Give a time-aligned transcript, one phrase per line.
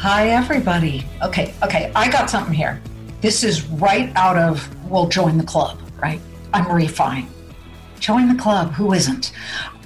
[0.00, 1.04] Hi, everybody.
[1.20, 2.80] Okay, okay, I got something here.
[3.20, 6.22] This is right out of We'll Join the Club, right?
[6.54, 7.28] I'm refining.
[7.98, 8.72] Join the club.
[8.72, 9.32] Who isn't?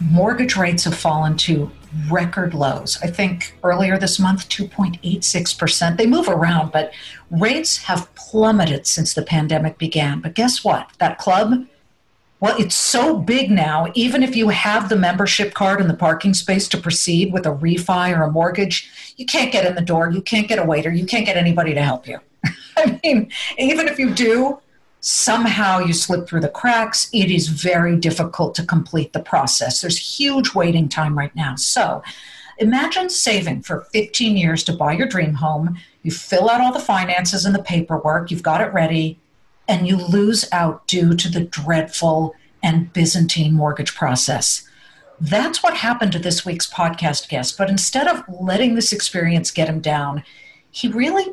[0.01, 1.69] Mortgage rates have fallen to
[2.09, 2.97] record lows.
[3.03, 5.97] I think earlier this month, 2.86%.
[5.97, 6.93] They move around, but
[7.33, 10.21] rates have plummeted since the pandemic began.
[10.21, 10.91] But guess what?
[10.99, 11.67] That club,
[12.41, 16.35] well, it's so big now, even if you have the membership card and the parking
[16.35, 20.11] space to proceed with a refi or a mortgage, you can't get in the door.
[20.11, 20.93] You can't get a waiter.
[20.93, 22.19] You can't get anybody to help you.
[22.77, 24.61] I mean, even if you do,
[25.01, 27.09] somehow you slip through the cracks.
[27.13, 29.81] It is very difficult to complete the process.
[29.81, 31.57] There's huge waiting time right now.
[31.57, 32.03] So
[32.59, 35.79] imagine saving for 15 years to buy your dream home.
[36.03, 39.19] You fill out all the finances and the paperwork, you've got it ready,
[39.69, 44.69] and you lose out due to the dreadful and Byzantine mortgage process.
[45.21, 47.57] That's what happened to this week's podcast guest.
[47.57, 50.25] But instead of letting this experience get him down,
[50.71, 51.27] he really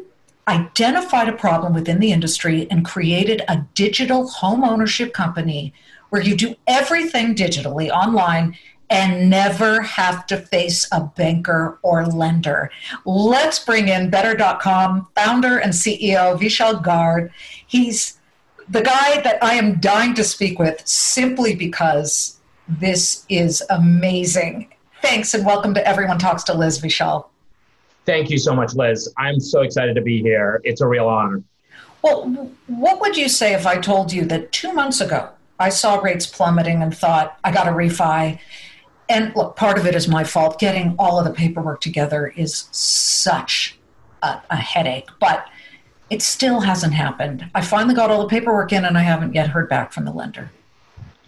[0.47, 5.73] identified a problem within the industry and created a digital home ownership company
[6.09, 8.57] where you do everything digitally online
[8.89, 12.69] and never have to face a banker or lender.
[13.05, 17.31] Let's bring in Better.com founder and CEO Vishal Garg.
[17.65, 18.19] He's
[18.71, 22.37] the guy that I am dying to speak with simply because
[22.69, 24.73] this is amazing.
[25.01, 27.25] Thanks and welcome to Everyone Talks to Liz Vishal.
[28.05, 29.13] Thank you so much, Liz.
[29.17, 30.61] I'm so excited to be here.
[30.63, 31.43] It's a real honor.
[32.01, 35.99] Well, what would you say if I told you that two months ago I saw
[35.99, 38.39] rates plummeting and thought, I got a refi?
[39.09, 40.59] And look, part of it is my fault.
[40.59, 43.77] Getting all of the paperwork together is such
[44.23, 45.49] a, a headache, but
[46.11, 47.49] it still hasn't happened.
[47.55, 50.11] I finally got all the paperwork in and I haven't yet heard back from the
[50.11, 50.51] lender.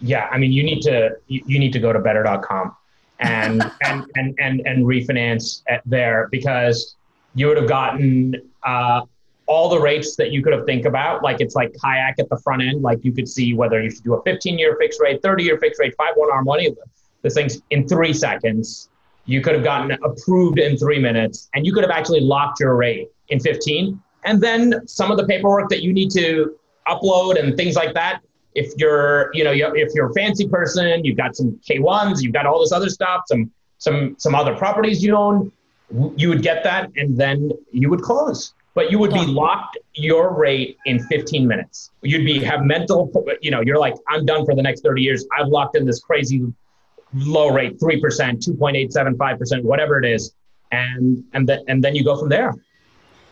[0.00, 2.76] Yeah, I mean, you need to you need to go to better.com
[3.18, 6.96] and and, and and and refinance there because
[7.34, 9.00] you would have gotten uh,
[9.46, 11.22] all the rates that you could have think about.
[11.22, 12.82] Like it's like kayak at the front end.
[12.82, 15.58] Like you could see whether you should do a 15 year fixed rate, 30 year
[15.58, 16.74] fixed rate, five one arm money.
[17.22, 18.90] The things in three seconds.
[19.24, 22.76] You could have gotten approved in three minutes, and you could have actually locked your
[22.76, 23.98] rate in 15.
[24.24, 28.20] And then some of the paperwork that you need to upload and things like that.
[28.54, 32.46] If you're you know if you're a fancy person you've got some k1s you've got
[32.46, 35.50] all this other stuff some some some other properties you own
[36.16, 38.54] you would get that and then you would close.
[38.74, 41.92] But you would be locked your rate in 15 minutes.
[42.02, 43.10] You'd be have mental
[43.40, 45.26] you know you're like i'm done for the next 30 years.
[45.36, 46.42] I've locked in this crazy
[47.12, 50.34] low rate 3% 2.875% whatever it is.
[50.70, 52.54] And and then and then you go from there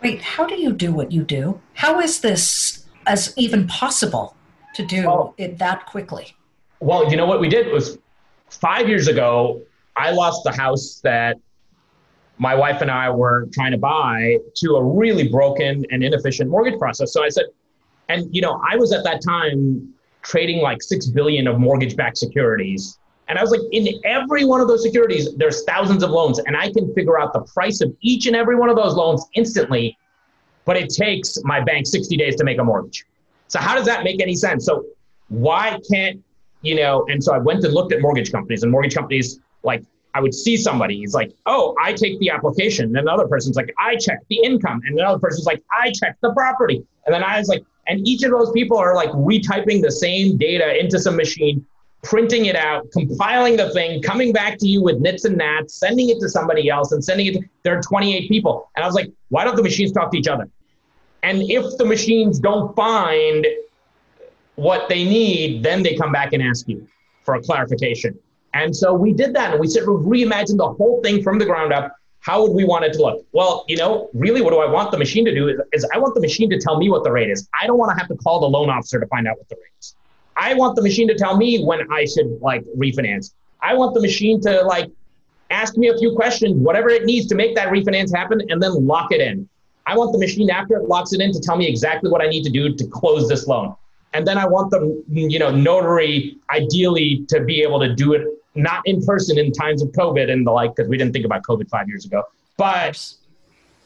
[0.03, 4.37] wait how do you do what you do how is this as even possible
[4.75, 6.35] to do well, it that quickly?
[6.81, 7.99] Well, you know what we did was
[8.49, 9.62] five years ago,
[9.97, 11.39] I lost the house that
[12.39, 16.79] my wife and I were trying to buy to a really broken and inefficient mortgage
[16.79, 17.12] process.
[17.12, 17.47] So I said,
[18.09, 19.93] and you know, I was at that time
[20.23, 22.99] trading like six billion of mortgage-backed securities.
[23.32, 26.54] And I was like, in every one of those securities, there's thousands of loans, and
[26.54, 29.97] I can figure out the price of each and every one of those loans instantly.
[30.66, 33.06] But it takes my bank 60 days to make a mortgage.
[33.48, 34.66] So how does that make any sense?
[34.66, 34.84] So
[35.31, 36.22] why can't
[36.60, 37.06] you know?
[37.09, 39.82] And so I went and looked at mortgage companies, and mortgage companies like
[40.12, 42.84] I would see somebody, he's like, oh, I take the application.
[42.84, 44.82] And another person's like, I check the income.
[44.87, 46.84] And another person's like, I check the property.
[47.06, 50.37] And then I was like, and each of those people are like retyping the same
[50.37, 51.64] data into some machine,
[52.03, 56.09] printing it out, compiling the thing, coming back to you with nits and nats, sending
[56.09, 57.35] it to somebody else and sending it.
[57.35, 58.71] To, there are 28 people.
[58.76, 60.49] And I was like, why don't the machines talk to each other?
[61.23, 63.47] And if the machines don't find
[64.56, 66.87] what they need, then they come back and ask you
[67.25, 68.19] for a clarification.
[68.55, 71.47] And so we did that and we sort of reimagined the whole thing from the
[71.47, 71.94] ground up.
[72.21, 73.25] How would we want it to look?
[73.32, 75.99] Well, you know, really, what do I want the machine to do is, is I
[75.99, 77.49] want the machine to tell me what the rate is.
[77.61, 79.56] I don't want to have to call the loan officer to find out what the
[79.56, 79.97] rate is.
[80.37, 83.32] I want the machine to tell me when I should like refinance.
[83.61, 84.90] I want the machine to like
[85.50, 88.87] ask me a few questions, whatever it needs to make that refinance happen, and then
[88.87, 89.49] lock it in.
[89.87, 92.29] I want the machine after it locks it in to tell me exactly what I
[92.29, 93.75] need to do to close this loan.
[94.14, 98.26] and then I want the you know notary ideally to be able to do it
[98.55, 101.43] not in person in times of COVID and the like because we didn't think about
[101.43, 102.23] COVID five years ago.
[102.56, 103.14] But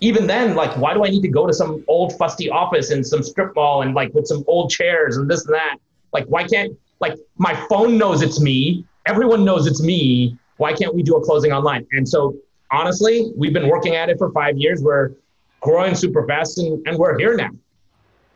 [0.00, 3.04] even then, like, why do I need to go to some old fusty office in
[3.04, 5.76] some strip mall and like with some old chairs and this and that?
[6.12, 8.85] Like, why can't like my phone knows it's me?
[9.06, 10.37] Everyone knows it's me.
[10.56, 11.87] Why can't we do a closing online?
[11.93, 12.37] And so
[12.70, 14.82] honestly, we've been working at it for five years.
[14.82, 15.12] We're
[15.61, 17.50] growing super fast and, and we're here now.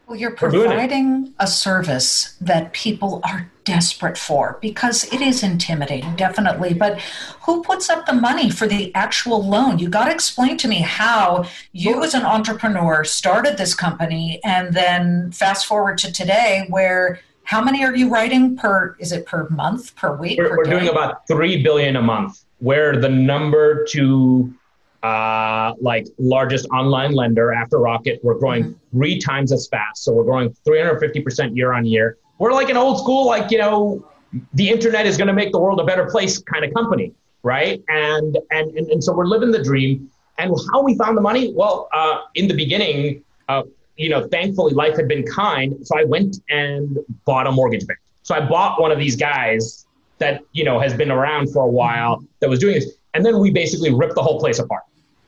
[0.06, 6.75] Well, you're providing a service that people are desperate for because it is intimidating, definitely.
[6.75, 6.99] But
[7.43, 9.78] who puts up the money for the actual loan?
[9.78, 14.75] You got to explain to me how you, as an entrepreneur, started this company and
[14.75, 17.20] then fast forward to today, where
[17.50, 18.94] how many are you writing per?
[19.00, 20.38] Is it per month, per week?
[20.38, 22.44] We're, per we're doing about three billion a month.
[22.61, 24.55] We're the number two
[25.02, 28.20] uh, like largest online lender after Rocket.
[28.23, 28.97] We're growing mm-hmm.
[28.97, 30.05] three times as fast.
[30.05, 32.19] So we're growing 350% year on year.
[32.38, 34.06] We're like an old school, like, you know,
[34.55, 37.12] the internet is going to make the world a better place kind of company.
[37.43, 37.82] Right.
[37.88, 40.08] And, and, and, and so we're living the dream.
[40.38, 41.52] And how we found the money?
[41.52, 43.64] Well, uh, in the beginning, uh,
[44.00, 45.87] you know, thankfully life had been kind.
[45.87, 47.99] So I went and bought a mortgage bank.
[48.23, 49.87] So I bought one of these guys
[50.19, 52.91] that, you know, has been around for a while that was doing this.
[53.14, 54.82] And then we basically ripped the whole place apart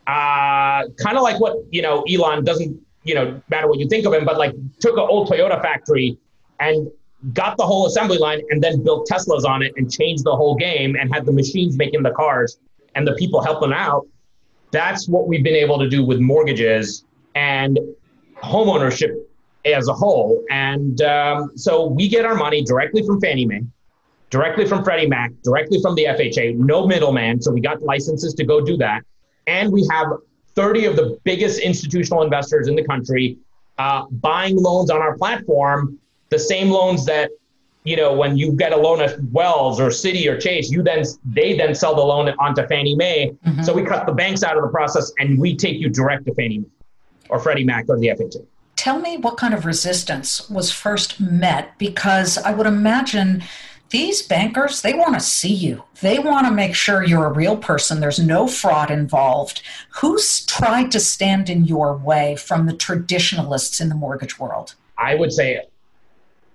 [0.07, 4.07] uh, kind of like what you know Elon doesn't you know matter what you think
[4.07, 6.19] of him, but like took an old Toyota factory
[6.61, 6.91] and
[7.33, 10.57] got the whole assembly line and then built Teslas on it and changed the whole
[10.57, 12.59] game and had the machines making the cars
[12.97, 14.07] and the people helping out.
[14.73, 17.05] That's what we've been able to do with mortgages
[17.37, 17.79] and
[18.43, 19.15] homeownership
[19.65, 20.45] as a whole.
[20.51, 23.63] And um, so we get our money directly from Fannie Mae,
[24.31, 27.41] directly from Freddie Mac, directly from the FHA, no middleman.
[27.41, 29.03] So we got licenses to go do that
[29.47, 30.07] and we have
[30.55, 33.39] 30 of the biggest institutional investors in the country
[33.79, 35.99] uh, buying loans on our platform,
[36.29, 37.31] the same loans that
[37.85, 41.05] you know when you get a loan at Wells or Citi or Chase, you then
[41.25, 43.33] they then sell the loan onto Fannie Mae.
[43.45, 43.63] Mm-hmm.
[43.63, 46.35] So we cut the banks out of the process and we take you direct to
[46.35, 46.67] Fannie Mae
[47.33, 48.45] or Freddie Mac or the FHA.
[48.77, 53.43] Tell me what kind of resistance was first met because I would imagine
[53.89, 55.83] these bankers, they want to see you.
[56.01, 58.01] They want to make sure you're a real person.
[58.01, 59.63] There's no fraud involved.
[60.01, 64.75] Who's tried to stand in your way from the traditionalists in the mortgage world?
[64.99, 65.61] I would say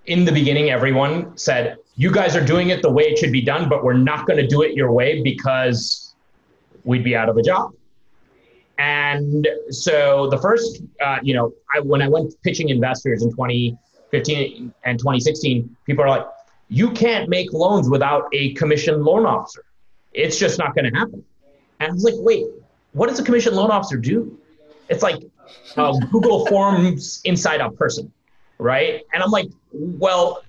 [0.06, 3.42] in the beginning, everyone said, You guys are doing it the way it should be
[3.42, 6.16] done, but we're not going to do it your way because
[6.84, 7.74] we'd be out of a job.
[8.78, 14.74] And so the first, uh, you know, I, when I went pitching investors in 2015
[14.84, 16.28] and 2016, people are like,
[16.70, 19.64] you can't make loans without a commissioned loan officer.
[20.14, 21.24] It's just not going to happen.
[21.80, 22.46] And I was like, wait,
[22.94, 24.38] what does a commissioned loan officer do?
[24.90, 25.24] It's like
[25.76, 28.12] uh, Google Forms inside a person,
[28.58, 29.04] right?
[29.14, 30.44] And I'm like, well,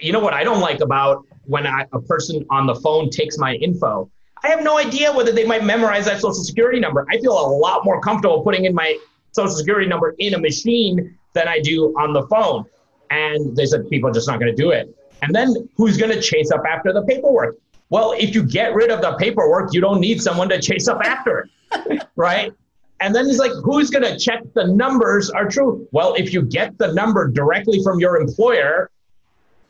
[0.00, 3.38] you know what I don't like about when I, a person on the phone takes
[3.38, 4.10] my info?
[4.44, 7.06] I have no idea whether they might memorize that social security number.
[7.10, 8.98] I feel a lot more comfortable putting in my
[9.30, 12.64] social security number in a machine than I do on the phone.
[13.10, 14.94] And they said people are just not going to do it.
[15.22, 17.56] And then who's going to chase up after the paperwork?
[17.90, 21.00] Well, if you get rid of the paperwork, you don't need someone to chase up
[21.04, 21.48] after
[22.16, 22.52] right?
[23.00, 25.88] And then he's like, who's going to check the numbers are true?
[25.92, 28.90] Well, if you get the number directly from your employer,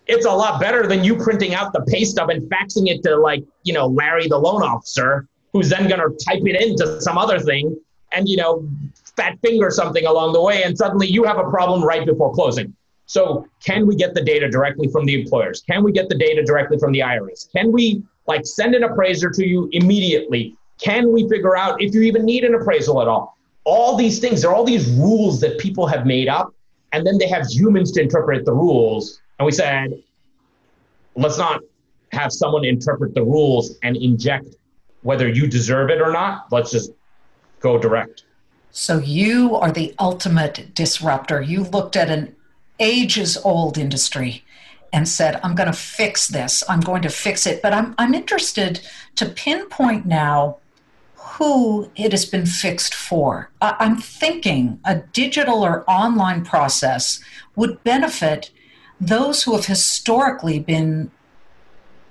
[0.06, 3.16] it's a lot better than you printing out the pay stub and faxing it to
[3.16, 7.18] like, you know, Larry the loan officer, who's then going to type it into some
[7.18, 7.76] other thing
[8.12, 8.68] and, you know,
[9.16, 10.62] fat finger something along the way.
[10.64, 12.74] And suddenly you have a problem right before closing.
[13.06, 15.62] So can we get the data directly from the employers?
[15.68, 17.50] Can we get the data directly from the IRS?
[17.52, 20.56] Can we like send an appraiser to you immediately?
[20.80, 23.36] Can we figure out if you even need an appraisal at all?
[23.64, 26.52] All these things, there are all these rules that people have made up,
[26.92, 29.20] and then they have humans to interpret the rules.
[29.42, 30.00] And we said,
[31.16, 31.62] let's not
[32.12, 34.54] have someone interpret the rules and inject
[35.02, 36.46] whether you deserve it or not.
[36.52, 36.92] Let's just
[37.58, 38.22] go direct.
[38.70, 41.42] So you are the ultimate disruptor.
[41.42, 42.36] You looked at an
[42.78, 44.44] ages old industry
[44.92, 47.62] and said, I'm going to fix this, I'm going to fix it.
[47.62, 48.78] But I'm, I'm interested
[49.16, 50.58] to pinpoint now
[51.16, 53.50] who it has been fixed for.
[53.60, 57.18] I'm thinking a digital or online process
[57.56, 58.52] would benefit
[59.02, 61.10] those who have historically been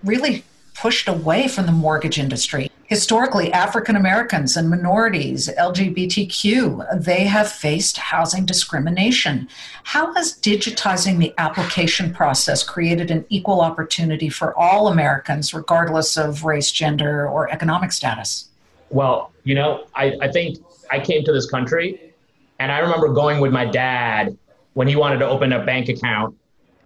[0.03, 0.43] really
[0.75, 2.69] pushed away from the mortgage industry.
[2.85, 9.47] Historically, African Americans and minorities, LGBTQ, they have faced housing discrimination.
[9.83, 16.43] How has digitizing the application process created an equal opportunity for all Americans, regardless of
[16.43, 18.49] race, gender, or economic status?
[18.89, 20.57] Well, you know, I, I think
[20.89, 22.13] I came to this country
[22.59, 24.37] and I remember going with my dad
[24.73, 26.35] when he wanted to open a bank account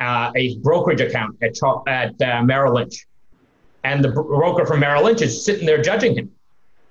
[0.06, 1.56] uh, a brokerage account at,
[1.88, 2.98] at uh, Merrill Lynch.
[3.84, 6.28] And the broker from Merrill Lynch is sitting there judging him,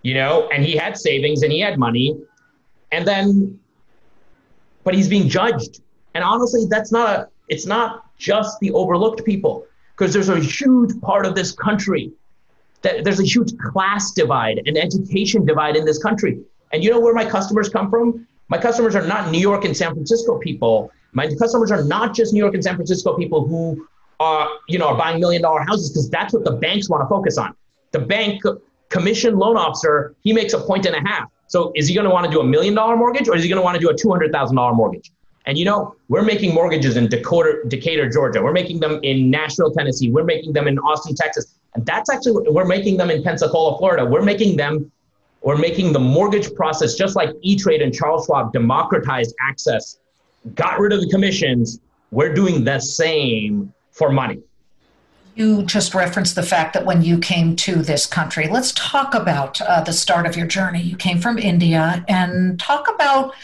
[0.03, 2.09] you know, and he had savings and he had money.
[2.93, 3.59] And then,
[4.85, 5.73] but he's being judged.
[6.15, 10.93] And honestly, that's not a, it's not just the overlooked people, because there's a huge
[11.01, 12.13] part of this country
[12.83, 16.33] that there's a huge class divide and education divide in this country.
[16.73, 18.27] And you know where my customers come from?
[18.49, 20.93] My customers are not New York and San Francisco people.
[21.15, 23.89] My customers are not just New York and San Francisco people who
[24.21, 27.09] are, you know, are buying million dollar houses because that's what the banks want to
[27.09, 27.55] focus on.
[27.93, 28.43] The bank
[28.89, 31.29] commission loan officer, he makes a point and a half.
[31.47, 33.49] So is he going to want to do a million dollar mortgage or is he
[33.49, 35.11] going to want to do a $200,000 mortgage?
[35.47, 38.43] And you know, we're making mortgages in Decatur, Decatur, Georgia.
[38.43, 40.11] We're making them in Nashville, Tennessee.
[40.11, 41.59] We're making them in Austin, Texas.
[41.75, 44.05] And that's actually, we're making them in Pensacola, Florida.
[44.05, 44.91] We're making them,
[45.43, 49.99] we're making the mortgage process, just like E-Trade and Charles Schwab democratized access,
[50.55, 51.81] got rid of the commissions.
[52.11, 54.41] We're doing the same for money.
[55.35, 59.61] You just referenced the fact that when you came to this country, let's talk about
[59.61, 60.81] uh, the start of your journey.
[60.81, 63.35] You came from India and talk about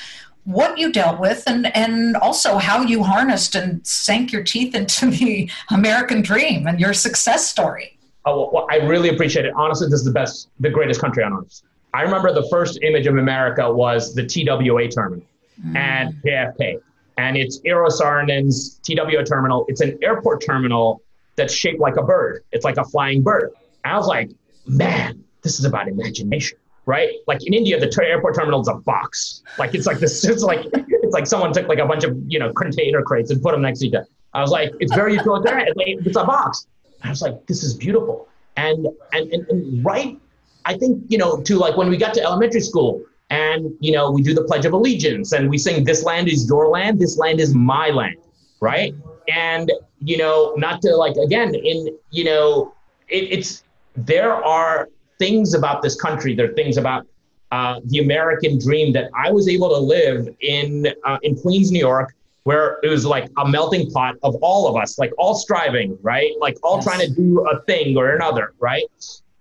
[0.45, 5.11] what you dealt with and, and also how you harnessed and sank your teeth into
[5.11, 7.99] the American dream and your success story.
[8.25, 9.53] Oh, well, I really appreciate it.
[9.57, 11.63] Honestly, this is the best, the greatest country on earth.
[11.93, 15.27] I remember the first image of America was the TWA terminal
[15.65, 15.77] mm.
[15.77, 16.81] and JFK.
[17.21, 19.67] And it's Eero Saarinen's TWA terminal.
[19.69, 21.03] It's an airport terminal
[21.37, 22.45] that's shaped like a bird.
[22.51, 23.51] It's like a flying bird.
[23.85, 24.31] And I was like,
[24.67, 27.11] man, this is about imagination right?
[27.27, 29.43] Like in India, the ter- airport terminal is a box.
[29.59, 30.25] Like it's like this.
[30.31, 33.41] It's like it's like someone took like a bunch of you know container crates and
[33.43, 34.09] put them next to each other.
[34.33, 35.69] I was like, it's very utilitarian.
[35.77, 36.67] It's, it's a box.
[37.05, 38.29] I was like, this is beautiful.
[38.57, 40.19] And, and and and right,
[40.65, 44.11] I think you know to like when we got to elementary school and you know
[44.11, 47.01] we do the Pledge of Allegiance and we sing, "This land is your land.
[47.01, 48.17] This land is my land,"
[48.61, 48.93] right?
[49.33, 52.75] And you know, not to like again in you know,
[53.09, 53.63] it, it's
[53.97, 56.35] there are things about this country.
[56.35, 57.07] There are things about
[57.53, 61.81] uh, the American dream that I was able to live in uh, in Queens, New
[61.81, 65.97] York, where it was like a melting pot of all of us, like all striving,
[66.03, 66.33] right?
[66.41, 66.85] Like all yes.
[66.85, 68.85] trying to do a thing or another, right?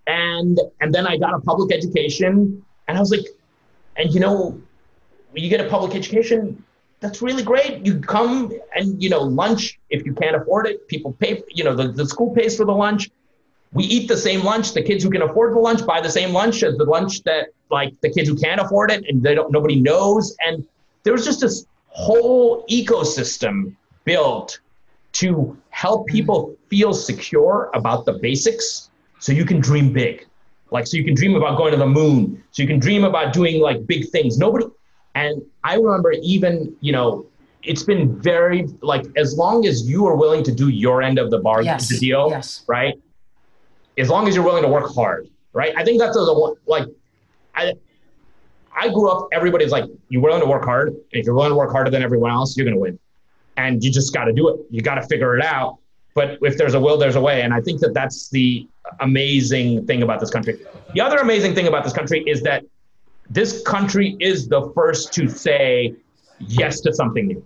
[0.06, 3.26] And and then I got a public education, and I was like,
[4.00, 4.60] and you know,
[5.32, 6.64] when you get a public education,
[7.00, 7.86] that's really great.
[7.86, 10.88] You come and you know lunch if you can't afford it.
[10.88, 13.10] People pay, you know, the, the school pays for the lunch
[13.72, 14.74] we eat the same lunch.
[14.74, 17.50] The kids who can afford the lunch buy the same lunch as the lunch that
[17.70, 20.36] like the kids who can't afford it and they don't nobody knows.
[20.46, 20.66] And
[21.04, 23.76] there was just this whole ecosystem
[24.06, 24.60] built
[25.12, 28.90] to help people feel secure about the basics
[29.20, 30.26] so you can dream big.
[30.72, 32.44] Like so you can dream about going to the moon.
[32.52, 34.38] So you can dream about doing like big things.
[34.38, 34.66] Nobody
[35.16, 37.26] and I remember even, you know,
[37.64, 41.32] it's been very like as long as you are willing to do your end of
[41.32, 41.90] the bargain, yes.
[41.90, 42.64] the deal, yes.
[42.68, 42.96] right?
[44.00, 45.74] as long as you're willing to work hard, right?
[45.78, 46.56] I think that's the one.
[46.66, 46.88] like
[47.56, 47.74] I
[48.76, 49.28] I grew up.
[49.34, 50.96] Everybody's like, you're willing to work hard.
[51.12, 52.98] if you're willing to work harder than everyone else, you're gonna win.
[53.58, 54.62] And you just got to do it.
[54.70, 55.80] You got to figure it out.
[56.20, 57.44] But if there's a will, there's a way.
[57.44, 58.68] And I think that that's the
[59.00, 60.60] amazing thing about this country.
[60.94, 62.66] The other amazing thing about this country is that
[63.30, 65.96] this country is the first to say
[66.40, 67.46] yes to something new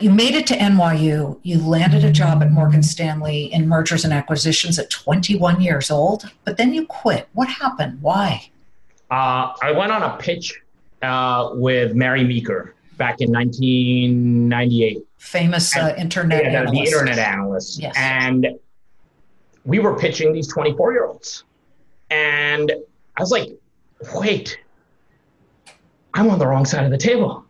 [0.00, 1.38] you made it to NYU.
[1.42, 6.30] You landed a job at Morgan Stanley in mergers and acquisitions at 21 years old,
[6.44, 7.28] but then you quit.
[7.32, 8.02] What happened?
[8.02, 8.50] Why?
[9.10, 10.60] Uh, I went on a pitch
[11.00, 14.98] uh, with Mary Meeker back in 1998.
[15.24, 16.72] Famous uh, internet yeah, analyst.
[16.74, 17.80] The internet analyst.
[17.80, 17.94] Yes.
[17.96, 18.46] And
[19.64, 21.44] we were pitching these 24 year olds.
[22.10, 22.70] And
[23.16, 23.48] I was like,
[24.14, 24.58] wait,
[26.12, 27.44] I'm on the wrong side of the table.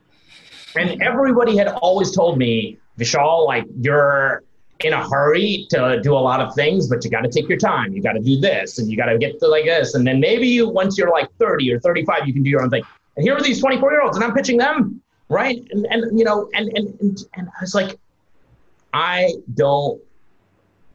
[0.77, 4.45] And everybody had always told me, Vishal, like you're
[4.81, 7.59] in a hurry to do a lot of things, but you got to take your
[7.59, 7.93] time.
[7.93, 9.95] You got to do this and you got to get to like this.
[9.95, 12.71] And then maybe you, once you're like 30 or 35, you can do your own
[12.71, 12.85] thing.
[13.17, 15.01] And here are these 24 year olds and I'm pitching them.
[15.29, 15.67] Right.
[15.71, 17.99] And, and you know, and, and, and, and I was like,
[18.93, 20.01] I don't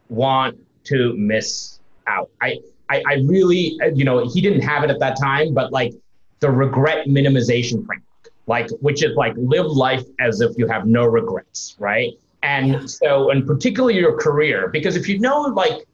[0.10, 2.30] want to miss out.
[2.42, 2.60] I,
[2.90, 5.94] I, I really, you know, he didn't have it at that time, but like
[6.40, 8.04] the regret minimization framework
[8.50, 12.14] like which is like live life as if you have no regrets, right?
[12.42, 12.86] And yeah.
[12.88, 15.86] so, and particularly your career, because if you know, like,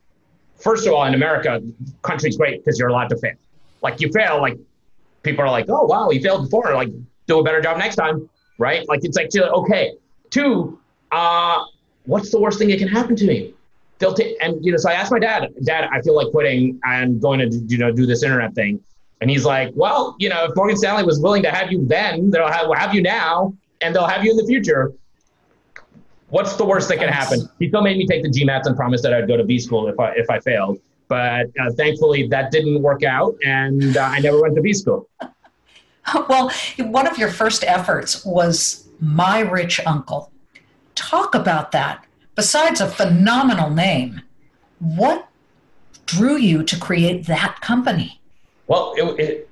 [0.55, 1.61] first of all, in America,
[2.01, 3.35] country's great because you're allowed to fail.
[3.81, 4.57] Like you fail, like
[5.21, 6.89] people are like, oh wow, he failed before, like
[7.27, 8.87] do a better job next time, right?
[8.87, 9.93] Like it's like okay.
[10.29, 10.79] Two,
[11.11, 11.63] uh,
[12.05, 13.53] what's the worst thing that can happen to me?
[13.99, 16.79] They'll take, and you know, so I asked my dad, Dad, I feel like quitting
[16.83, 18.83] and going to you know do this internet thing.
[19.21, 22.29] And he's like, well, you know, if Morgan Stanley was willing to have you then,
[22.29, 24.93] they'll have, have you now and they'll have you in the future.
[26.29, 27.47] what's the worst that can happen?
[27.59, 29.87] He still made me take the GMATs and promised that I'd go to B school
[29.87, 30.79] if I if I failed.
[31.07, 35.07] But uh, thankfully, that didn't work out, and uh, I never went to B school.
[36.29, 40.31] well, one of your first efforts was My Rich Uncle.
[40.95, 42.05] Talk about that.
[42.35, 44.21] Besides a phenomenal name,
[44.79, 45.27] what
[46.05, 48.19] drew you to create that company?
[48.67, 49.49] Well, it, it,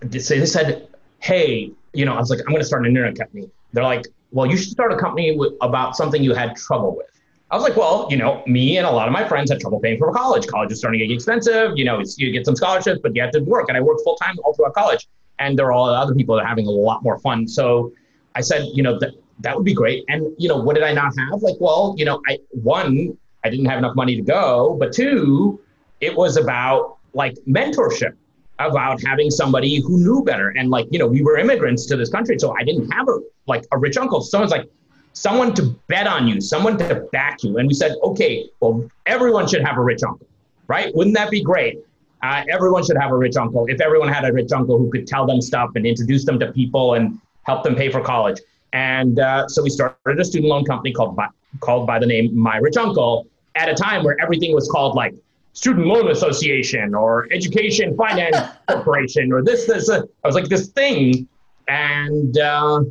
[0.00, 0.88] they said,
[1.20, 3.50] hey, you know, I was like, I'm going to start an internet company.
[3.72, 7.06] They're like, well, you should start a company with, about something you had trouble with.
[7.50, 9.78] I was like, well, you know, me and a lot of my friends had trouble
[9.78, 10.46] paying for college.
[10.48, 11.72] College is starting to get expensive.
[11.76, 13.68] You know, you get some scholarships, but you have to work.
[13.68, 15.06] And I worked full time all throughout college.
[15.38, 17.46] And there are all other people that are having a lot more fun.
[17.46, 17.92] So
[18.34, 20.04] I said, you know, that that would be great.
[20.08, 21.42] And you know, what did I not have?
[21.42, 25.60] Like, well, you know, I one, I didn't have enough money to go, but two,
[26.00, 28.14] it was about like mentorship
[28.58, 30.48] about having somebody who knew better.
[30.50, 33.20] And like, you know, we were immigrants to this country, so I didn't have a
[33.46, 34.20] like a rich uncle.
[34.22, 34.68] Someone's like,
[35.16, 37.56] someone to bet on you, someone to back you.
[37.58, 40.26] And we said, okay, well, everyone should have a rich uncle,
[40.68, 40.94] right?
[40.94, 41.78] Wouldn't that be great?
[42.26, 43.66] Uh, everyone should have a rich uncle.
[43.68, 46.50] If everyone had a rich uncle who could tell them stuff and introduce them to
[46.50, 48.40] people and help them pay for college.
[48.72, 51.28] And uh, so we started a student loan company called by,
[51.60, 55.14] called by the name My Rich Uncle at a time where everything was called like
[55.52, 58.36] Student Loan Association or Education Finance
[58.68, 59.88] Corporation or this, this.
[59.88, 61.28] Uh, I was like this thing,
[61.68, 62.82] and uh,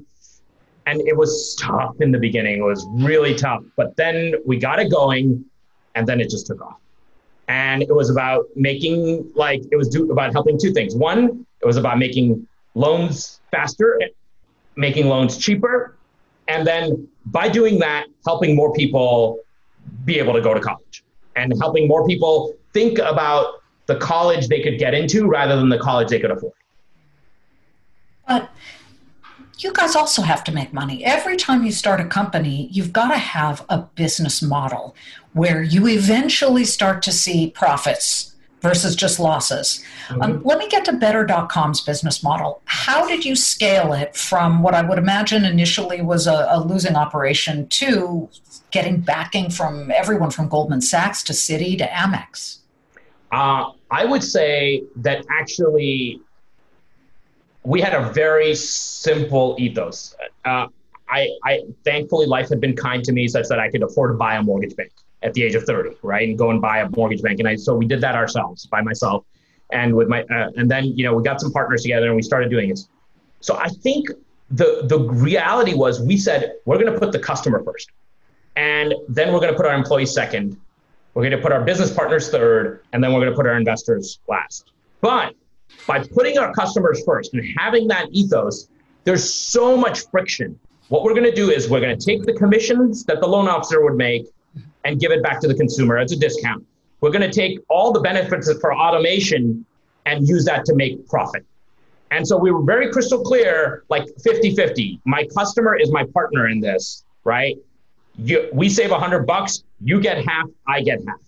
[0.88, 2.60] and it was tough in the beginning.
[2.60, 5.44] It was really tough, but then we got it going,
[5.94, 6.80] and then it just took off.
[7.48, 10.96] And it was about making like it was do, about helping two things.
[10.96, 14.00] One, it was about making loans faster,
[14.76, 15.96] making loans cheaper,
[16.48, 19.40] and then by doing that, helping more people
[20.04, 21.04] be able to go to college
[21.36, 25.78] and helping more people think about the college they could get into rather than the
[25.78, 26.54] college they could afford.
[28.28, 28.50] But
[29.60, 31.04] you guys also have to make money.
[31.06, 34.96] Every time you start a company, you've got to have a business model
[35.36, 39.84] where you eventually start to see profits versus just losses.
[40.10, 40.32] Um, mm-hmm.
[40.38, 42.62] Um, let me get to Better.com's business model.
[42.64, 46.96] How did you scale it from what I would imagine initially was a, a losing
[46.96, 48.30] operation to
[48.72, 52.60] getting backing from everyone from Goldman Sachs to Citi to Amex?
[53.30, 56.22] Uh, I would say that actually
[57.64, 60.16] we had a very simple ethos.
[60.46, 60.68] Uh,
[61.10, 64.18] I, I thankfully life had been kind to me such that I could afford to
[64.18, 64.94] buy a mortgage bank
[65.26, 66.30] at the age of 30, right?
[66.30, 67.40] And go and buy a mortgage bank.
[67.40, 69.26] And I, so we did that ourselves by myself
[69.72, 72.22] and with my, uh, and then, you know, we got some partners together and we
[72.22, 72.88] started doing this.
[73.42, 74.10] So I think
[74.52, 77.90] the, the reality was we said, we're going to put the customer first.
[78.56, 80.58] And then we're going to put our employees second.
[81.16, 82.82] We're going to put our business partners third.
[82.94, 84.72] And then we're going to put our investors last.
[85.02, 85.34] But
[85.88, 88.70] by putting our customers first and having that ethos,
[89.04, 90.60] there's so much friction.
[90.90, 93.48] What we're going to do is we're going to take the commissions that the loan
[93.48, 94.28] officer would make
[94.86, 96.66] and give it back to the consumer as a discount.
[97.02, 99.66] We're going to take all the benefits for automation
[100.06, 101.46] and use that to make profit.
[102.12, 105.02] And so we were very crystal clear, like 50 50.
[105.06, 107.58] My customer is my partner in this, right?
[108.18, 111.20] You, we save 100 bucks, you get half, I get half.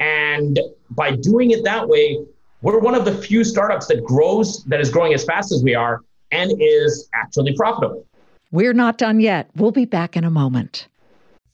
[0.00, 2.18] And by doing it that way,
[2.60, 5.74] we're one of the few startups that grows, that is growing as fast as we
[5.74, 6.00] are
[6.32, 8.04] and is actually profitable.
[8.50, 9.48] We're not done yet.
[9.56, 10.88] We'll be back in a moment.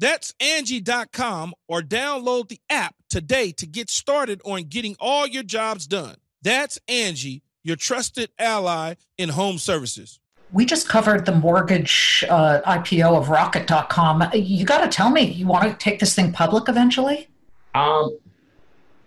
[0.00, 5.86] That's Angie.com or download the app today to get started on getting all your jobs
[5.86, 6.16] done.
[6.40, 10.18] That's Angie, your trusted ally in home services.
[10.52, 14.30] We just covered the mortgage uh, IPO of Rocket.com.
[14.32, 17.28] You got to tell me, you want to take this thing public eventually?
[17.74, 18.16] Um,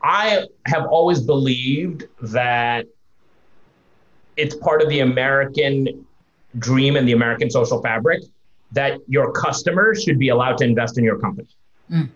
[0.04, 2.86] I have always believed that
[4.38, 6.06] it's part of the American
[6.60, 8.22] dream and the American social fabric
[8.74, 11.48] that your customers should be allowed to invest in your company.
[11.90, 12.10] Mm.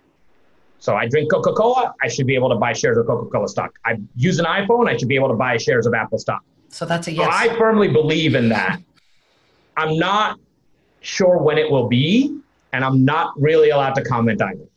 [0.80, 3.48] So I drink Coca Cola, I should be able to buy shares of Coca Cola
[3.48, 3.72] stock.
[3.86, 6.44] I use an iPhone, I should be able to buy shares of Apple stock.
[6.70, 7.26] So that's a yes.
[7.26, 8.80] So I firmly believe in that.
[9.76, 10.40] I'm not
[11.02, 12.40] sure when it will be,
[12.74, 14.72] and I'm not really allowed to comment on it.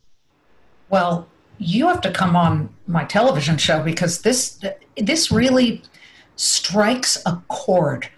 [0.89, 4.59] Well, you have to come on my television show because this
[4.97, 5.83] this really
[6.35, 8.09] strikes a chord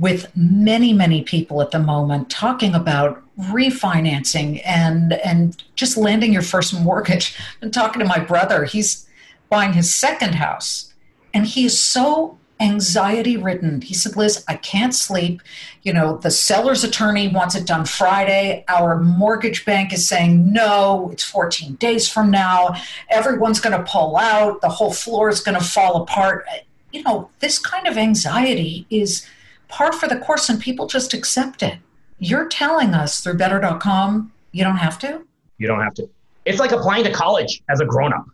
[0.00, 6.42] with many many people at the moment talking about refinancing and and just landing your
[6.42, 9.06] first mortgage and talking to my brother he's
[9.48, 10.92] buying his second house
[11.32, 13.80] and he is so anxiety ridden.
[13.80, 15.40] He said, Liz, I can't sleep.
[15.82, 18.64] You know, the seller's attorney wants it done Friday.
[18.68, 22.74] Our mortgage bank is saying, no, it's 14 days from now.
[23.08, 24.60] Everyone's going to pull out.
[24.60, 26.44] The whole floor is going to fall apart.
[26.92, 29.26] You know, this kind of anxiety is
[29.70, 31.78] par for the course, and people just accept it.
[32.18, 35.22] You're telling us through better.com you don't have to?
[35.58, 36.10] You don't have to.
[36.44, 38.26] It's like applying to college as a grown up.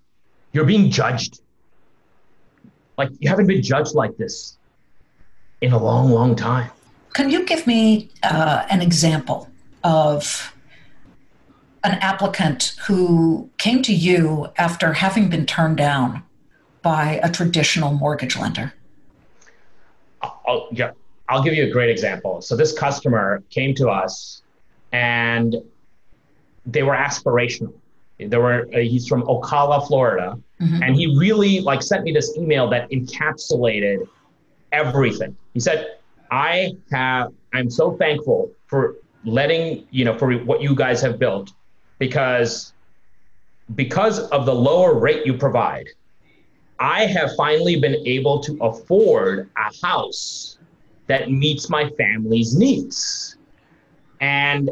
[0.53, 1.40] You're being judged
[2.96, 4.57] like you haven't been judged like this
[5.61, 6.70] in a long, long time.
[7.12, 9.51] Can you give me uh, an example
[9.85, 10.55] of
[11.85, 16.22] an applicant who came to you after having been turned down
[16.83, 18.72] by a traditional mortgage lender?
[20.22, 20.92] I'll, yeah,
[21.29, 22.41] I'll give you a great example.
[22.41, 24.43] So this customer came to us
[24.93, 25.57] and
[26.65, 27.73] they were aspirational.
[28.19, 30.83] There were uh, he's from Ocala, Florida, mm-hmm.
[30.83, 34.09] and he really like sent me this email that encapsulated
[34.73, 35.37] everything.
[35.53, 35.99] He said,
[36.31, 41.53] "I have I'm so thankful for letting you know for what you guys have built
[41.99, 42.73] because
[43.75, 45.89] because of the lower rate you provide,
[46.79, 50.56] I have finally been able to afford a house
[51.07, 53.37] that meets my family's needs.
[54.21, 54.71] And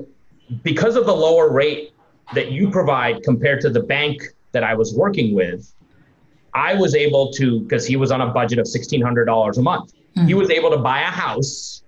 [0.62, 1.92] because of the lower rate
[2.34, 5.72] that you provide compared to the bank that I was working with,
[6.54, 10.26] I was able to, because he was on a budget of $1,600 a month, mm-hmm.
[10.26, 11.82] he was able to buy a house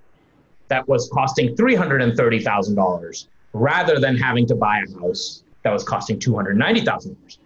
[0.69, 7.39] that was costing $330,000 rather than having to buy a house that was costing $290,000.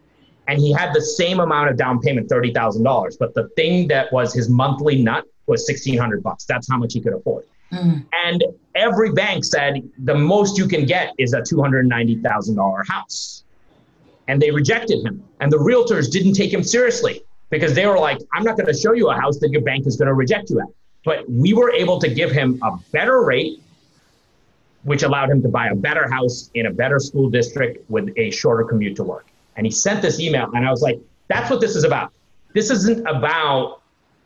[0.49, 3.19] And he had the same amount of down payment, $30,000.
[3.19, 6.45] But the thing that was his monthly nut was 1600 bucks.
[6.45, 7.45] That's how much he could afford.
[7.73, 8.07] Mm.
[8.25, 13.45] And every bank said the most you can get is a $290,000 house.
[14.29, 15.23] And they rejected him.
[15.41, 18.79] And the realtors didn't take him seriously because they were like, I'm not going to
[18.79, 20.69] show you a house that your bank is going to reject you at.
[21.05, 23.61] But we were able to give him a better rate,
[24.85, 28.31] which allowed him to buy a better house in a better school district with a
[28.31, 29.27] shorter commute to work.
[29.57, 32.13] And he sent this email, and I was like, that's what this is about.
[32.55, 33.80] This isn't about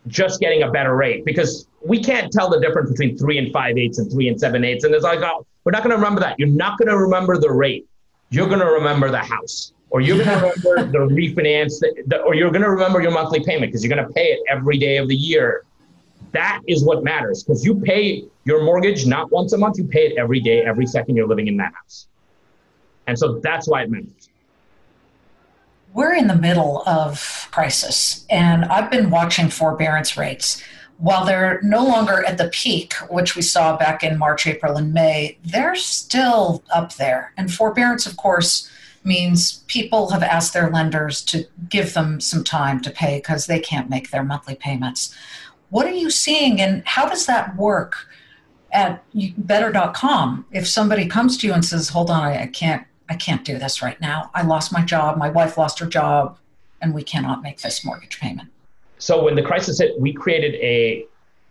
[0.09, 3.79] just getting a better rate because we can't tell the difference between three and five
[3.79, 4.85] eighths and three and seven eighths.
[4.85, 6.39] And it's like, oh, we're not going to remember that.
[6.39, 7.87] You're not going to remember the rate.
[8.31, 12.35] You're going to remember the house, or you're going to remember the refinance, the, or
[12.35, 14.97] you're going to remember your monthly payment because you're going to pay it every day
[14.97, 15.65] of the year.
[16.33, 20.07] That is what matters because you pay your mortgage not once a month, you pay
[20.07, 22.09] it every day, every second you're living in that house.
[23.07, 24.29] And so that's why it matters
[25.95, 30.63] we're in the middle of crisis, and I've been watching forbearance rates.
[30.99, 34.93] While they're no longer at the peak, which we saw back in March, April, and
[34.93, 37.33] May, they're still up there.
[37.37, 38.69] And forbearance, of course,
[39.05, 43.61] means people have asked their lenders to give them some time to pay because they
[43.61, 45.15] can't make their monthly payments.
[45.71, 48.09] What are you seeing, and how does that work
[48.73, 49.05] at
[49.37, 50.47] better.com?
[50.51, 53.83] If somebody comes to you and says, Hold on, I can't I can't do this
[53.83, 54.31] right now.
[54.35, 55.19] I lost my job.
[55.19, 56.39] My wife lost her job,
[56.81, 58.51] and we cannot make this mortgage payment.
[58.99, 61.07] So when the crisis hit, we created a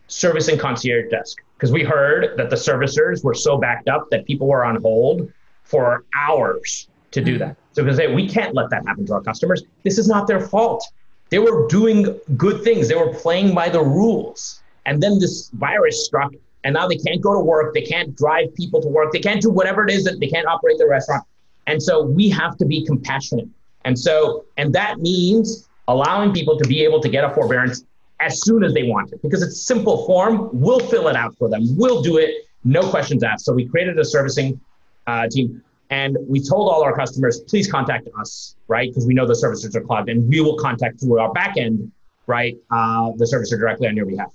[0.07, 4.47] servicing concierge desk because we heard that the servicers were so backed up that people
[4.47, 5.31] were on hold
[5.63, 7.39] for hours to do mm-hmm.
[7.39, 7.57] that.
[7.73, 9.63] So we say we can't let that happen to our customers.
[9.83, 10.83] This is not their fault.
[11.29, 12.87] They were doing good things.
[12.87, 14.61] They were playing by the rules.
[14.85, 16.31] And then this virus struck,
[16.63, 17.73] and now they can't go to work.
[17.73, 19.11] They can't drive people to work.
[19.11, 21.23] They can't do whatever it is that they can't operate their restaurant.
[21.67, 23.47] And so we have to be compassionate.
[23.85, 27.83] And so, and that means allowing people to be able to get a forbearance
[28.19, 30.49] as soon as they want it because it's simple form.
[30.53, 31.75] We'll fill it out for them.
[31.75, 33.45] We'll do it, no questions asked.
[33.45, 34.59] So we created a servicing
[35.07, 38.89] uh, team and we told all our customers, please contact us, right?
[38.89, 41.91] Because we know the servicers are clogged and we will contact through our backend,
[42.25, 42.55] right?
[42.71, 44.33] Uh, the servicer directly on your behalf.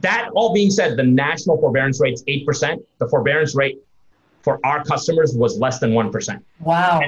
[0.00, 2.76] that all being said, the national forbearance rate is 8%.
[2.98, 3.78] The forbearance rate
[4.42, 6.42] for our customers was less than 1%.
[6.60, 7.00] Wow.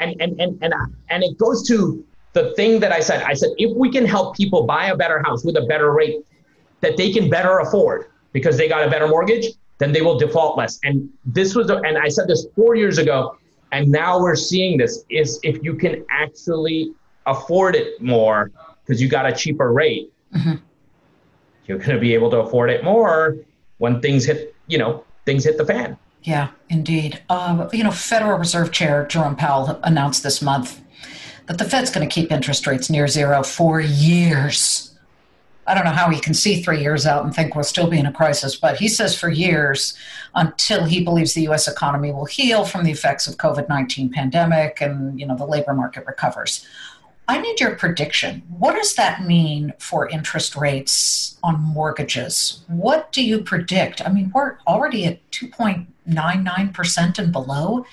[0.00, 0.74] And, and, and, and,
[1.08, 3.22] and it goes to the thing that I said.
[3.22, 6.24] I said, if we can help people buy a better house with a better rate
[6.80, 9.46] that they can better afford because they got a better mortgage,
[9.78, 10.78] then they will default less.
[10.84, 13.38] And this was, and I said this four years ago,
[13.72, 16.92] and now we're seeing this is if you can actually
[17.26, 18.50] afford it more
[18.84, 20.54] because you got a cheaper rate, mm-hmm.
[21.66, 23.36] you're going to be able to afford it more
[23.78, 25.96] when things hit, you know, things hit the fan.
[26.24, 27.22] Yeah, indeed.
[27.28, 30.80] Um, you know, Federal Reserve Chair Jerome Powell announced this month
[31.46, 34.90] that the Fed's going to keep interest rates near zero for years.
[35.66, 37.98] I don't know how he can see three years out and think we'll still be
[37.98, 39.94] in a crisis, but he says for years
[40.34, 41.68] until he believes the U.S.
[41.68, 46.06] economy will heal from the effects of COVID-19 pandemic and you know the labor market
[46.06, 46.66] recovers.
[47.26, 48.42] I need your prediction.
[48.58, 52.62] What does that mean for interest rates on mortgages?
[52.68, 54.06] What do you predict?
[54.06, 55.30] I mean, we're already at
[56.08, 57.84] 2.99% and below.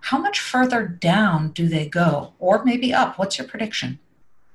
[0.00, 3.18] How much further down do they go, or maybe up?
[3.18, 3.98] What's your prediction?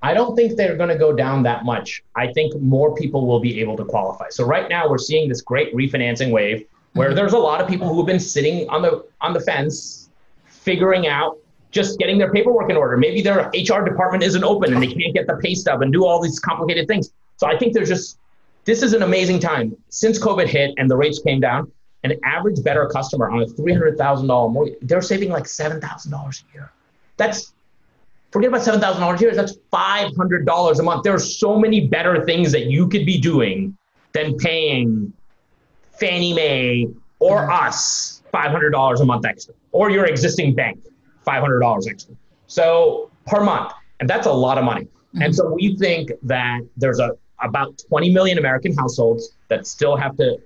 [0.02, 2.04] I don't think they're going to go down that much.
[2.16, 4.28] I think more people will be able to qualify.
[4.30, 7.16] So right now we're seeing this great refinancing wave where mm-hmm.
[7.16, 10.10] there's a lot of people who have been sitting on the on the fence
[10.46, 11.38] figuring out
[11.72, 12.98] just getting their paperwork in order.
[12.98, 16.06] Maybe their HR department isn't open and they can't get the pay stub and do
[16.06, 17.12] all these complicated things.
[17.38, 18.20] So I think there's just
[18.66, 21.72] this is an amazing time since COVID hit and the rates came down.
[22.04, 25.80] An average better customer on a three hundred thousand dollar mortgage, they're saving like seven
[25.80, 26.72] thousand dollars a year.
[27.18, 27.54] That's
[28.34, 29.36] forget about $7,000 a year.
[29.36, 31.04] That's $500 a month.
[31.04, 33.78] There are so many better things that you could be doing
[34.14, 35.14] than paying
[36.00, 36.88] Fannie Mae
[37.20, 40.80] or us $500 a month extra or your existing bank
[41.28, 42.16] $500 extra.
[42.48, 43.72] So per month.
[44.00, 44.86] And that's a lot of money.
[44.86, 45.22] Mm-hmm.
[45.22, 50.16] And so we think that there's a about 20 million American households that still have
[50.18, 50.38] to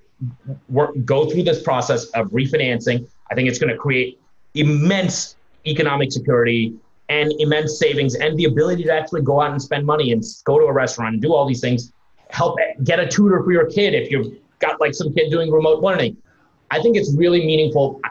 [0.70, 3.08] work, go through this process of refinancing.
[3.30, 4.20] I think it's going to create
[4.56, 6.74] immense economic security
[7.10, 10.60] and immense savings and the ability to actually go out and spend money and go
[10.60, 11.92] to a restaurant and do all these things.
[12.30, 15.82] Help get a tutor for your kid if you've got like some kid doing remote
[15.82, 16.18] learning.
[16.72, 18.02] I think it's really meaningful.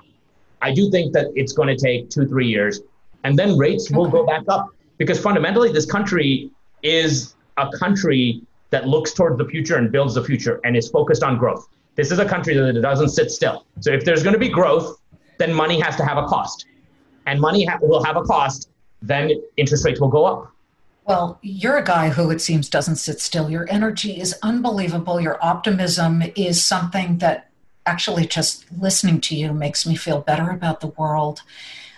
[0.63, 2.81] I do think that it's going to take two, three years,
[3.25, 6.51] and then rates will go back up because fundamentally, this country
[6.83, 11.23] is a country that looks towards the future and builds the future and is focused
[11.23, 11.69] on growth.
[11.97, 13.67] This is a country that doesn't sit still.
[13.81, 14.99] So if there's going to be growth,
[15.39, 16.67] then money has to have a cost,
[17.27, 18.71] and money ha- will have a cost
[19.03, 20.53] then interest rates will go up.
[21.05, 23.49] Well, you're a guy who it seems doesn't sit still.
[23.49, 25.21] Your energy is unbelievable.
[25.21, 27.51] Your optimism is something that
[27.85, 31.43] actually just listening to you makes me feel better about the world.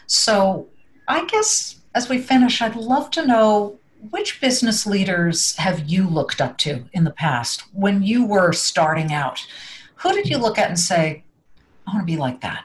[0.06, 0.68] So,
[1.06, 3.78] I guess as we finish, I'd love to know
[4.10, 9.12] which business leaders have you looked up to in the past when you were starting
[9.12, 9.46] out?
[9.98, 11.24] Who did you look at and say,
[11.86, 12.64] I want to be like that?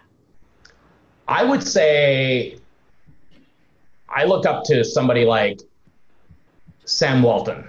[1.27, 2.57] I would say
[4.09, 5.61] I look up to somebody like
[6.85, 7.67] Sam Walton,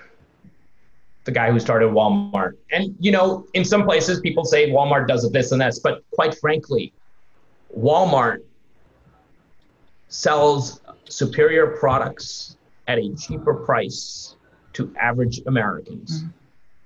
[1.25, 2.57] the guy who started Walmart.
[2.73, 6.37] And, you know, in some places people say Walmart does this and this, but quite
[6.39, 6.93] frankly,
[7.79, 8.43] Walmart
[10.09, 14.37] sells superior products at a cheaper price
[14.75, 16.29] to average Americans mm-hmm.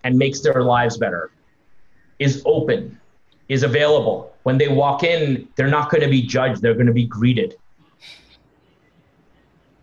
[0.04, 1.30] and makes their lives better,
[2.18, 2.98] is open,
[3.48, 4.32] is available.
[4.42, 7.56] When they walk in, they're not going to be judged, they're going to be greeted.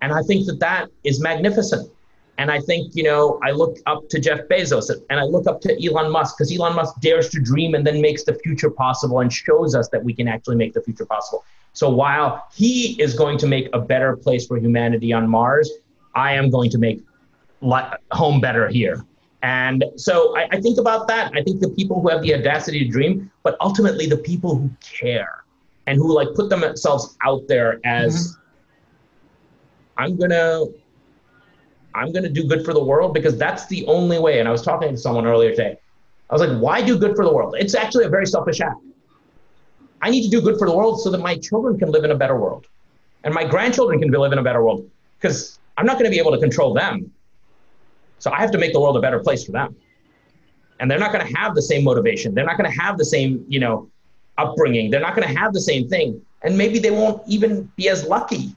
[0.01, 1.91] And I think that that is magnificent.
[2.37, 5.61] And I think, you know, I look up to Jeff Bezos and I look up
[5.61, 9.21] to Elon Musk because Elon Musk dares to dream and then makes the future possible
[9.21, 11.45] and shows us that we can actually make the future possible.
[11.71, 15.71] So while he is going to make a better place for humanity on Mars,
[16.13, 17.01] I am going to make
[18.11, 19.05] home better here.
[19.45, 21.31] And so I, I think about that.
[21.35, 24.69] I think the people who have the audacity to dream, but ultimately the people who
[24.81, 25.43] care
[25.85, 28.41] and who like put themselves out there as mm-hmm
[29.97, 30.65] I'm gonna
[31.93, 34.39] I'm gonna do good for the world because that's the only way.
[34.39, 35.77] And I was talking to someone earlier today.
[36.29, 37.55] I was like, why do good for the world?
[37.57, 38.81] It's actually a very selfish act.
[40.01, 42.11] I need to do good for the world so that my children can live in
[42.11, 42.67] a better world.
[43.23, 44.89] And my grandchildren can live in a better world.
[45.17, 47.11] Because I'm not to be able to control them.
[48.19, 49.75] So I have to make the world a better place for them.
[50.79, 52.33] And they're not going to have the same motivation.
[52.33, 53.89] They're not going to have the same, you know,
[54.37, 54.91] upbringing.
[54.91, 56.21] They're not going to have the same thing.
[56.43, 58.55] And maybe they won't even be as lucky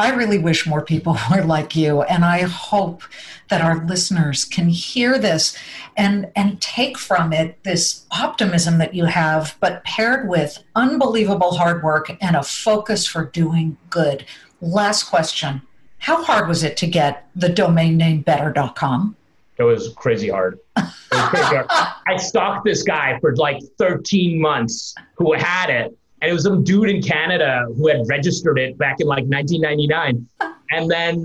[0.00, 3.02] I really wish more people were like you, and I hope
[3.50, 5.58] that our listeners can hear this
[5.96, 11.82] and and take from it this optimism that you have, but paired with unbelievable hard
[11.82, 14.24] work and a focus for doing good.
[14.60, 15.62] Last question:
[15.98, 19.16] How hard was it to get the domain name better.com?
[19.58, 20.58] It was crazy hard.
[20.76, 21.66] It
[22.06, 25.96] I stalked this guy for like 13 months who had it.
[26.20, 30.26] And it was some dude in Canada who had registered it back in like 1999.
[30.70, 31.24] And then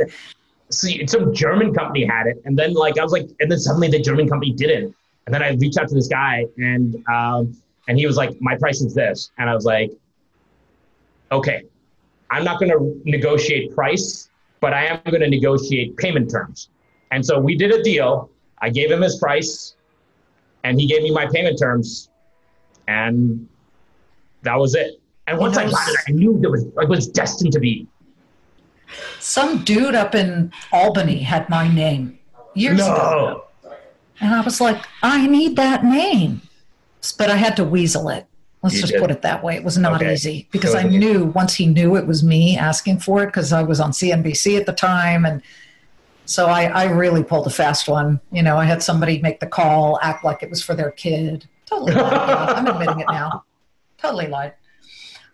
[0.69, 2.41] see, some German company had it.
[2.45, 4.95] And then like I was like, and then suddenly the German company didn't.
[5.25, 7.55] And then I reached out to this guy and um,
[7.87, 9.31] and he was like, my price is this.
[9.37, 9.91] And I was like,
[11.31, 11.63] okay,
[12.29, 14.29] I'm not going to negotiate price,
[14.63, 16.69] but I am going to negotiate payment terms.
[17.11, 18.29] And so we did a deal.
[18.59, 19.75] I gave him his price
[20.63, 22.09] and he gave me my payment terms.
[22.87, 23.45] And
[24.43, 25.01] that was it.
[25.27, 27.89] And once I got it, I knew it was, it was destined to be.
[29.19, 32.17] Some dude up in Albany had my name
[32.53, 32.85] years no.
[32.85, 33.43] ago.
[34.21, 36.41] And I was like, I need that name.
[37.17, 38.27] But I had to weasel it.
[38.63, 39.01] Let's You just did.
[39.01, 39.55] put it that way.
[39.55, 40.13] It was not Okay.
[40.13, 43.51] easy because So I knew once he knew it was me asking for it because
[43.51, 45.25] I was on CNBC at the time.
[45.25, 45.41] And
[46.25, 48.21] so I, I really pulled a fast one.
[48.31, 51.45] You know, I had somebody make the call, act like it was for their kid.
[51.65, 52.13] Totally lied.
[52.13, 53.43] I'm admitting it now.
[53.97, 54.53] Totally lied.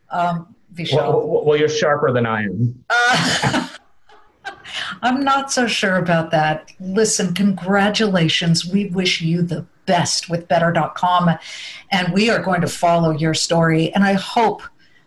[0.10, 0.96] Um, Vishal.
[0.96, 2.84] Well, well, well, you're sharper than I am.
[2.90, 3.68] Uh,
[5.02, 6.72] I'm not so sure about that.
[6.80, 8.66] Listen, congratulations.
[8.66, 11.32] We wish you the best with better.com.
[11.92, 13.92] And we are going to follow your story.
[13.94, 14.62] And I hope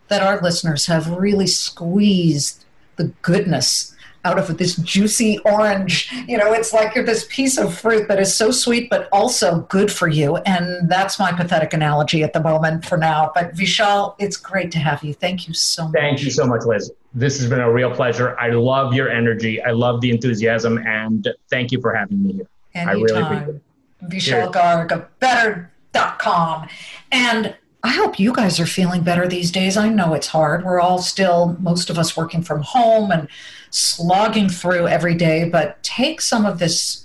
[0.09, 2.65] that our listeners have really squeezed
[2.97, 6.11] the goodness out of this juicy orange.
[6.27, 9.61] You know, it's like you're this piece of fruit that is so sweet, but also
[9.69, 10.37] good for you.
[10.37, 13.31] And that's my pathetic analogy at the moment for now.
[13.33, 15.13] But Vishal, it's great to have you.
[15.13, 15.93] Thank you so much.
[15.93, 16.91] Thank you so much, Liz.
[17.13, 18.37] This has been a real pleasure.
[18.37, 19.61] I love your energy.
[19.61, 22.47] I love the enthusiasm, and thank you for having me here.
[22.75, 23.61] I really appreciate it.
[24.09, 26.67] Vishal Garg of better.com.
[27.11, 29.75] And I hope you guys are feeling better these days.
[29.75, 30.63] I know it's hard.
[30.63, 33.27] We're all still, most of us working from home and
[33.71, 37.03] slogging through every day, but take some of this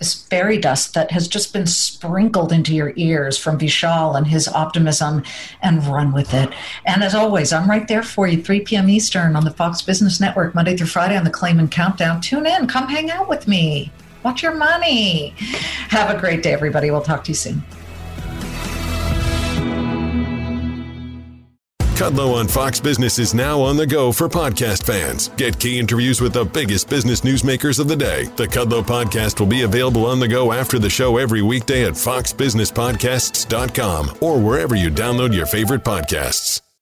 [0.00, 4.48] this fairy dust that has just been sprinkled into your ears from Vishal and his
[4.48, 5.22] optimism
[5.60, 6.48] and run with it.
[6.86, 8.88] And as always, I'm right there for you, 3 p.m.
[8.88, 12.22] Eastern on the Fox Business Network, Monday through Friday on the Claman Countdown.
[12.22, 13.92] Tune in, come hang out with me.
[14.22, 15.34] Watch your money.
[15.88, 16.90] Have a great day, everybody.
[16.90, 17.62] We'll talk to you soon.
[22.00, 25.28] Kudlow on Fox Business is now on the go for podcast fans.
[25.36, 28.24] Get key interviews with the biggest business newsmakers of the day.
[28.36, 31.92] The Kudlow podcast will be available on the go after the show every weekday at
[31.92, 36.62] foxbusinesspodcasts.com or wherever you download your favorite podcasts.